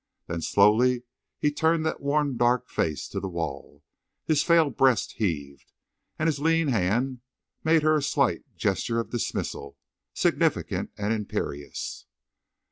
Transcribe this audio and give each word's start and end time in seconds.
Then 0.25 0.41
slowly 0.41 1.03
he 1.37 1.51
turned 1.51 1.85
that 1.85 2.01
worn 2.01 2.35
dark 2.35 2.69
face 2.71 3.07
to 3.09 3.19
the 3.19 3.29
wall. 3.29 3.83
His 4.25 4.41
frail 4.41 4.71
breast 4.71 5.11
heaved. 5.17 5.71
And 6.17 6.25
his 6.25 6.39
lean 6.39 6.69
hand 6.69 7.21
made 7.63 7.83
her 7.83 7.97
a 7.97 8.01
slight 8.01 8.43
gesture 8.55 8.99
of 8.99 9.11
dismissal, 9.11 9.77
significant 10.15 10.89
and 10.97 11.13
imperious. 11.13 12.07